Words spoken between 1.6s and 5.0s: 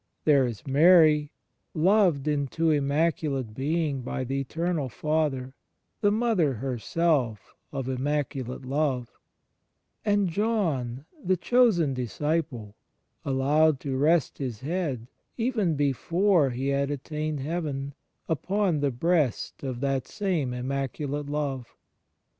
loved into immaculate being by the Eternal